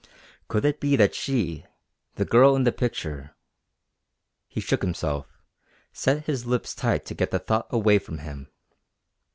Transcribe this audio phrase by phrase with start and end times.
[0.47, 1.63] Could it be that she,
[2.15, 3.35] the girl in the picture....?
[4.47, 5.27] He shook himself,
[5.93, 8.49] set his lips tight to get the thought away from him.